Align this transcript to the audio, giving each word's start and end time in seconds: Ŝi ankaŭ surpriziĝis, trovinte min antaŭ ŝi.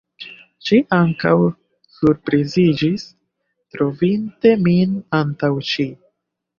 Ŝi 0.69 0.79
ankaŭ 0.99 1.33
surpriziĝis, 1.99 3.05
trovinte 3.77 4.59
min 4.67 5.01
antaŭ 5.25 5.57
ŝi. 5.75 5.93